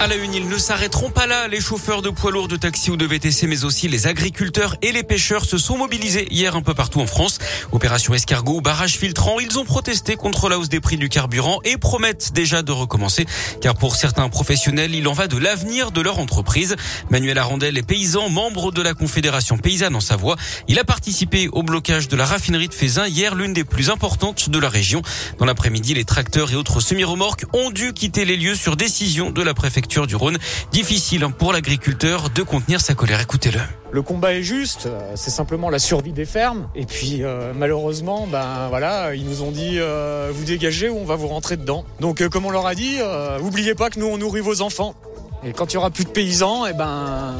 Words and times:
À 0.00 0.06
la 0.06 0.14
une, 0.14 0.32
ils 0.32 0.48
ne 0.48 0.58
s'arrêteront 0.58 1.10
pas 1.10 1.26
là. 1.26 1.48
Les 1.48 1.60
chauffeurs 1.60 2.02
de 2.02 2.10
poids 2.10 2.30
lourds 2.30 2.46
de 2.46 2.54
taxi 2.54 2.92
ou 2.92 2.96
de 2.96 3.04
VTC, 3.04 3.48
mais 3.48 3.64
aussi 3.64 3.88
les 3.88 4.06
agriculteurs 4.06 4.76
et 4.80 4.92
les 4.92 5.02
pêcheurs 5.02 5.44
se 5.44 5.58
sont 5.58 5.76
mobilisés 5.76 6.28
hier 6.30 6.54
un 6.54 6.62
peu 6.62 6.72
partout 6.72 7.00
en 7.00 7.08
France. 7.08 7.40
Opération 7.72 8.14
escargot, 8.14 8.60
barrage 8.60 8.96
filtrant, 8.96 9.40
ils 9.40 9.58
ont 9.58 9.64
protesté 9.64 10.14
contre 10.14 10.48
la 10.48 10.56
hausse 10.56 10.68
des 10.68 10.78
prix 10.78 10.98
du 10.98 11.08
carburant 11.08 11.58
et 11.64 11.78
promettent 11.78 12.32
déjà 12.32 12.62
de 12.62 12.70
recommencer. 12.70 13.26
Car 13.60 13.74
pour 13.74 13.96
certains 13.96 14.28
professionnels, 14.28 14.94
il 14.94 15.08
en 15.08 15.14
va 15.14 15.26
de 15.26 15.36
l'avenir 15.36 15.90
de 15.90 16.00
leur 16.00 16.20
entreprise. 16.20 16.76
Manuel 17.10 17.36
Arondel 17.36 17.76
est 17.76 17.82
paysan, 17.82 18.28
membre 18.28 18.70
de 18.70 18.82
la 18.82 18.94
Confédération 18.94 19.58
paysanne 19.58 19.96
en 19.96 20.00
Savoie. 20.00 20.36
Il 20.68 20.78
a 20.78 20.84
participé 20.84 21.48
au 21.48 21.64
blocage 21.64 22.06
de 22.06 22.16
la 22.16 22.24
raffinerie 22.24 22.68
de 22.68 22.74
Fézin 22.74 23.08
hier, 23.08 23.34
l'une 23.34 23.52
des 23.52 23.64
plus 23.64 23.90
importantes 23.90 24.48
de 24.48 24.58
la 24.60 24.68
région. 24.68 25.02
Dans 25.40 25.44
l'après-midi, 25.44 25.94
les 25.94 26.04
tracteurs 26.04 26.52
et 26.52 26.54
autres 26.54 26.78
semi-remorques 26.78 27.46
ont 27.52 27.72
dû 27.72 27.92
quitter 27.92 28.24
les 28.24 28.36
lieux 28.36 28.54
sur 28.54 28.76
décision 28.76 29.32
de 29.32 29.42
la 29.42 29.54
préfecture 29.54 29.87
du 29.88 30.16
Rhône. 30.16 30.38
Difficile 30.70 31.26
pour 31.38 31.52
l'agriculteur 31.52 32.30
de 32.30 32.42
contenir 32.42 32.80
sa 32.80 32.94
colère. 32.94 33.20
Écoutez-le. 33.20 33.60
Le 33.90 34.02
combat 34.02 34.34
est 34.34 34.42
juste, 34.42 34.84
euh, 34.86 35.12
c'est 35.14 35.30
simplement 35.30 35.70
la 35.70 35.78
survie 35.78 36.12
des 36.12 36.26
fermes. 36.26 36.68
Et 36.74 36.84
puis 36.84 37.22
euh, 37.22 37.52
malheureusement, 37.56 38.26
ben 38.30 38.68
voilà, 38.68 39.14
ils 39.14 39.24
nous 39.24 39.42
ont 39.42 39.50
dit 39.50 39.78
euh, 39.78 40.30
vous 40.32 40.44
dégagez 40.44 40.90
ou 40.90 40.98
on 40.98 41.04
va 41.04 41.16
vous 41.16 41.28
rentrer 41.28 41.56
dedans. 41.56 41.84
Donc 42.00 42.26
comme 42.28 42.44
on 42.44 42.50
leur 42.50 42.66
a 42.66 42.74
dit, 42.74 42.98
n'oubliez 43.40 43.74
pas 43.74 43.88
que 43.88 43.98
nous 43.98 44.06
on 44.06 44.18
nourrit 44.18 44.42
vos 44.42 44.60
enfants. 44.60 44.94
Et 45.44 45.52
quand 45.52 45.72
il 45.72 45.74
y 45.74 45.76
aura 45.78 45.90
plus 45.90 46.04
de 46.04 46.10
paysans, 46.10 46.66
et 46.66 46.70
eh 46.70 46.76
ben 46.76 47.34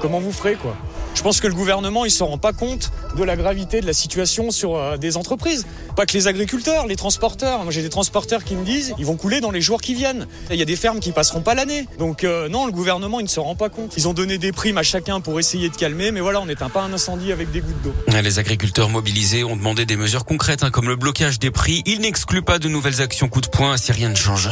comment 0.00 0.20
vous 0.20 0.32
ferez 0.32 0.54
quoi? 0.54 0.76
Pense 1.24 1.40
que 1.40 1.46
le 1.46 1.54
gouvernement, 1.54 2.04
il 2.04 2.10
se 2.10 2.22
rend 2.22 2.36
pas 2.36 2.52
compte 2.52 2.92
de 3.16 3.24
la 3.24 3.34
gravité 3.34 3.80
de 3.80 3.86
la 3.86 3.94
situation 3.94 4.50
sur 4.50 4.76
euh, 4.76 4.98
des 4.98 5.16
entreprises. 5.16 5.64
Pas 5.96 6.04
que 6.04 6.12
les 6.12 6.26
agriculteurs, 6.26 6.86
les 6.86 6.96
transporteurs. 6.96 7.62
Moi, 7.62 7.72
j'ai 7.72 7.80
des 7.80 7.88
transporteurs 7.88 8.44
qui 8.44 8.54
me 8.54 8.62
disent, 8.62 8.92
ils 8.98 9.06
vont 9.06 9.16
couler 9.16 9.40
dans 9.40 9.50
les 9.50 9.62
jours 9.62 9.80
qui 9.80 9.94
viennent. 9.94 10.26
Il 10.50 10.56
y 10.56 10.62
a 10.62 10.66
des 10.66 10.76
fermes 10.76 11.00
qui 11.00 11.12
passeront 11.12 11.40
pas 11.40 11.54
l'année. 11.54 11.88
Donc 11.98 12.24
euh, 12.24 12.50
non, 12.50 12.66
le 12.66 12.72
gouvernement, 12.72 13.20
il 13.20 13.22
ne 13.22 13.28
se 13.28 13.40
rend 13.40 13.54
pas 13.54 13.70
compte. 13.70 13.94
Ils 13.96 14.06
ont 14.06 14.12
donné 14.12 14.36
des 14.36 14.52
primes 14.52 14.76
à 14.76 14.82
chacun 14.82 15.22
pour 15.22 15.40
essayer 15.40 15.70
de 15.70 15.76
calmer, 15.76 16.12
mais 16.12 16.20
voilà, 16.20 16.42
on 16.42 16.46
n'éteint 16.46 16.68
pas 16.68 16.82
un 16.82 16.92
incendie 16.92 17.32
avec 17.32 17.50
des 17.50 17.62
gouttes 17.62 17.82
d'eau. 17.82 17.94
Les 18.22 18.38
agriculteurs 18.38 18.90
mobilisés 18.90 19.44
ont 19.44 19.56
demandé 19.56 19.86
des 19.86 19.96
mesures 19.96 20.26
concrètes, 20.26 20.62
hein, 20.62 20.70
comme 20.70 20.88
le 20.88 20.96
blocage 20.96 21.38
des 21.38 21.50
prix. 21.50 21.82
Ils 21.86 22.00
n'excluent 22.00 22.42
pas 22.42 22.58
de 22.58 22.68
nouvelles 22.68 23.00
actions 23.00 23.28
coup 23.28 23.40
de 23.40 23.48
poing 23.48 23.78
si 23.78 23.92
rien 23.92 24.10
ne 24.10 24.14
change. 24.14 24.50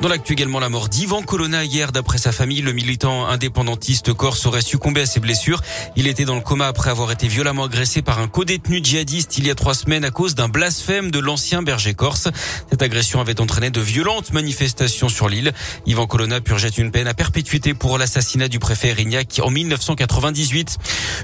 Dans 0.00 0.08
l'actu 0.08 0.34
également, 0.34 0.60
la 0.60 0.68
mort 0.68 0.88
d'Ivan 0.88 1.22
Colonna 1.22 1.64
hier. 1.64 1.90
D'après 1.92 2.18
sa 2.18 2.32
famille, 2.32 2.60
le 2.60 2.72
militant 2.72 3.26
indépendantiste 3.26 4.12
corse 4.12 4.44
aurait 4.44 4.60
succombé 4.60 5.00
à 5.00 5.06
ses 5.06 5.20
blessures. 5.20 5.62
Il 5.96 6.08
était 6.08 6.24
dans 6.24 6.34
le 6.34 6.42
coma 6.42 6.66
après 6.66 6.90
avoir 6.90 7.10
été 7.10 7.26
violemment 7.26 7.64
agressé 7.64 8.02
par 8.02 8.18
un 8.18 8.28
co-détenu 8.28 8.80
djihadiste 8.82 9.38
il 9.38 9.46
y 9.46 9.50
a 9.50 9.54
trois 9.54 9.72
semaines 9.72 10.04
à 10.04 10.10
cause 10.10 10.34
d'un 10.34 10.48
blasphème 10.48 11.10
de 11.10 11.20
l'ancien 11.20 11.62
berger 11.62 11.94
corse. 11.94 12.28
Cette 12.68 12.82
agression 12.82 13.20
avait 13.20 13.40
entraîné 13.40 13.70
de 13.70 13.80
violentes 13.80 14.32
manifestations 14.32 15.08
sur 15.08 15.28
l'île. 15.28 15.52
Ivan 15.86 16.06
Colonna 16.06 16.40
purgeait 16.40 16.68
une 16.68 16.90
peine 16.90 17.06
à 17.06 17.14
perpétuité 17.14 17.72
pour 17.72 17.96
l'assassinat 17.96 18.48
du 18.48 18.58
préfet 18.58 18.92
Rignac 18.92 19.40
en 19.42 19.50
1998. 19.50 20.78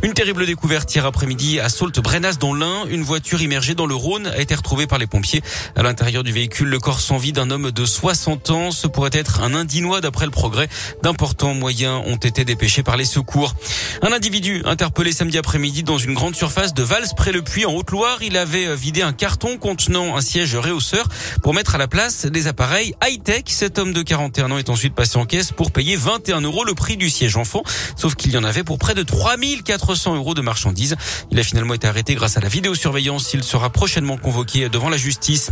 Une 0.05 0.15
terrible 0.15 0.47
découverte 0.47 0.95
hier 0.95 1.05
après-midi 1.05 1.61
à 1.61 1.69
Sault-Brenas 1.69 2.37
dans 2.39 2.55
l'Ain. 2.55 2.87
Une 2.89 3.03
voiture 3.03 3.43
immergée 3.43 3.75
dans 3.75 3.87
le 3.87 3.95
Rhône 3.95 4.29
a 4.29 4.39
été 4.39 4.55
retrouvée 4.55 4.87
par 4.87 4.99
les 4.99 5.09
pompiers. 5.09 5.43
À 5.77 5.83
l'intérieur 5.83 6.23
du 6.23 6.33
véhicule, 6.33 6.69
le 6.69 6.79
corps 6.79 7.01
sans 7.01 7.19
vie 7.19 7.33
d'un 7.33 7.51
homme 7.51 7.73
de 7.73 7.85
60 7.85 8.51
ans 8.51 8.60
ce 8.71 8.87
pourrait 8.87 9.11
être 9.13 9.41
un 9.43 9.55
Indinois 9.55 10.01
d'après 10.01 10.27
le 10.27 10.31
progrès. 10.31 10.69
D'importants 11.03 11.55
moyens 11.55 12.03
ont 12.07 12.17
été 12.17 12.45
dépêchés 12.45 12.83
par 12.83 12.97
les 12.97 13.05
secours. 13.05 13.55
Un 14.03 14.13
individu 14.13 14.63
interpellé 14.67 15.13
samedi 15.13 15.39
après-midi 15.39 15.83
dans 15.83 15.99
une 15.99 16.15
grande 16.15 16.37
surface 16.37 16.75
de 16.75 16.83
Vals 16.83 17.09
près 17.17 17.33
le 17.33 17.43
Puy 17.43 17.65
en 17.65 17.73
Haute-Loire. 17.73 18.19
Il 18.23 18.37
avait 18.37 18.75
vidé 18.77 19.03
un 19.03 19.13
carton 19.13 19.57
contenant 19.57 20.17
un 20.17 20.21
siège 20.21 20.55
réhausseur 20.57 21.07
pour 21.43 21.55
mettre 21.55 21.75
à 21.75 21.79
la 21.79 21.89
place 21.89 22.27
des 22.27 22.47
appareils 22.47 22.95
high-tech. 23.03 23.45
Cet 23.47 23.79
homme 23.79 23.93
de 23.93 24.03
41 24.03 24.51
ans 24.51 24.59
est 24.59 24.69
ensuite 24.69 24.95
passé 24.95 25.19
en 25.19 25.25
caisse 25.25 25.53
pour 25.53 25.71
payer 25.71 25.97
21 25.97 26.43
euros 26.43 26.65
le 26.65 26.75
prix 26.75 26.97
du 26.97 27.09
siège 27.09 27.37
enfant. 27.37 27.63
Sauf 27.97 28.15
qu'il 28.15 28.33
y 28.33 28.37
en 28.37 28.45
avait 28.45 28.65
pour 28.65 28.79
près 28.79 28.95
de 28.95 29.03
3400 29.03 30.17
euros 30.17 30.35
de 30.35 30.43
marchandises. 30.43 30.97
Il 31.31 31.39
a 31.39 31.43
finalement 31.43 31.75
été 31.75 31.87
arrêté 31.87 32.15
grâce 32.15 32.37
à 32.37 32.41
la 32.41 32.49
vidéosurveillance. 32.49 33.33
Il 33.35 33.45
sera 33.45 33.71
prochainement 33.71 34.17
convoqué 34.17 34.69
devant 34.69 34.89
la 34.89 34.97
justice. 34.97 35.51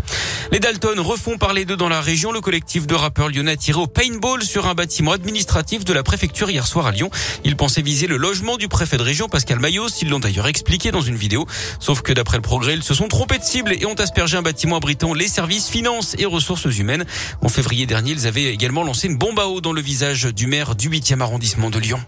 Les 0.52 0.60
Dalton 0.60 0.98
refont 1.00 1.38
parler 1.38 1.64
d'eux 1.64 1.76
dans 1.76 1.88
la 1.88 2.00
région. 2.00 2.32
Le 2.32 2.40
collectif 2.40 2.86
de 2.86 2.94
rappeur 2.98 3.28
lyonnais 3.28 3.56
tiré 3.56 3.80
au 3.80 3.86
paintball 3.86 4.42
sur 4.42 4.66
un 4.66 4.74
bâtiment 4.74 5.12
administratif 5.12 5.84
de 5.84 5.92
la 5.92 6.02
préfecture 6.02 6.50
hier 6.50 6.66
soir 6.66 6.86
à 6.86 6.92
Lyon. 6.92 7.10
Il 7.44 7.56
pensait 7.56 7.82
viser 7.82 8.06
le 8.06 8.16
logement 8.16 8.56
du 8.56 8.68
préfet 8.68 8.96
de 8.96 9.02
région 9.02 9.28
Pascal 9.28 9.58
Mayos. 9.58 9.88
Ils 10.02 10.08
l'ont 10.10 10.18
d'ailleurs 10.18 10.48
expliqué 10.48 10.90
dans 10.90 11.00
une 11.00 11.16
vidéo. 11.16 11.46
Sauf 11.80 12.02
que 12.02 12.12
d'après 12.12 12.36
le 12.36 12.42
progrès, 12.42 12.74
ils 12.74 12.82
se 12.82 12.94
sont 12.94 13.08
trompés 13.08 13.38
de 13.38 13.44
cible 13.44 13.72
et 13.72 13.86
ont 13.86 13.94
aspergé 13.94 14.36
un 14.36 14.42
bâtiment 14.42 14.76
abritant 14.76 15.14
les 15.14 15.28
services 15.28 15.68
finances 15.68 16.14
et 16.18 16.26
ressources 16.26 16.76
humaines. 16.76 17.04
En 17.42 17.48
février 17.48 17.86
dernier, 17.86 18.12
ils 18.12 18.26
avaient 18.26 18.52
également 18.52 18.84
lancé 18.84 19.08
une 19.08 19.16
bombe 19.16 19.38
à 19.38 19.46
eau 19.46 19.60
dans 19.60 19.72
le 19.72 19.80
visage 19.80 20.24
du 20.24 20.46
maire 20.46 20.74
du 20.74 20.90
8e 20.90 21.20
arrondissement 21.20 21.70
de 21.70 21.78
Lyon. 21.78 22.00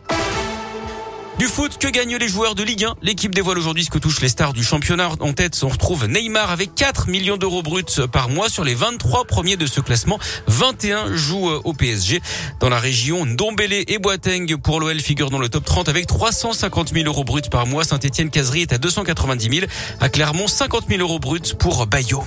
Du 1.40 1.46
foot, 1.46 1.78
que 1.78 1.88
gagnent 1.88 2.18
les 2.18 2.28
joueurs 2.28 2.54
de 2.54 2.62
Ligue 2.62 2.84
1 2.84 2.96
L'équipe 3.00 3.34
dévoile 3.34 3.56
aujourd'hui 3.56 3.82
ce 3.82 3.88
que 3.88 3.96
touchent 3.96 4.20
les 4.20 4.28
stars 4.28 4.52
du 4.52 4.62
championnat. 4.62 5.08
En 5.20 5.32
tête, 5.32 5.58
on 5.62 5.68
retrouve 5.68 6.06
Neymar 6.06 6.50
avec 6.50 6.74
4 6.74 7.08
millions 7.08 7.38
d'euros 7.38 7.62
bruts 7.62 7.82
par 8.12 8.28
mois 8.28 8.50
sur 8.50 8.62
les 8.62 8.74
23 8.74 9.24
premiers 9.24 9.56
de 9.56 9.64
ce 9.64 9.80
classement. 9.80 10.18
21 10.48 11.16
jouent 11.16 11.48
euh, 11.48 11.62
au 11.64 11.72
PSG. 11.72 12.20
Dans 12.60 12.68
la 12.68 12.78
région, 12.78 13.24
Ndombele 13.24 13.90
et 13.90 13.98
Boateng 13.98 14.54
pour 14.58 14.80
l'OL 14.80 15.00
figurent 15.00 15.30
dans 15.30 15.38
le 15.38 15.48
top 15.48 15.64
30 15.64 15.88
avec 15.88 16.06
350 16.06 16.92
000 16.92 17.06
euros 17.06 17.24
bruts 17.24 17.40
par 17.50 17.66
mois. 17.66 17.84
Saint-Etienne 17.84 18.28
Casery 18.28 18.60
est 18.60 18.74
à 18.74 18.76
290 18.76 19.60
000. 19.60 19.66
À 19.98 20.10
Clermont, 20.10 20.46
50 20.46 20.88
000 20.90 21.00
euros 21.00 21.20
bruts 21.20 21.54
pour 21.58 21.86
Bayo. 21.86 22.22